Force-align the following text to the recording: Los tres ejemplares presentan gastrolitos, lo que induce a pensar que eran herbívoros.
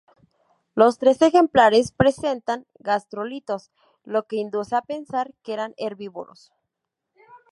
Los 0.73 0.97
tres 0.97 1.21
ejemplares 1.21 1.91
presentan 1.91 2.65
gastrolitos, 2.79 3.69
lo 4.03 4.25
que 4.25 4.37
induce 4.37 4.75
a 4.75 4.81
pensar 4.81 5.31
que 5.43 5.53
eran 5.53 5.75
herbívoros. 5.77 6.51